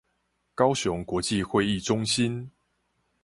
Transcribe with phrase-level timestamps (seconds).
[0.55, 2.49] 高雄國際會議中心